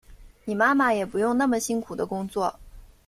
[0.45, 2.59] 你妈妈也不用那么辛苦的工作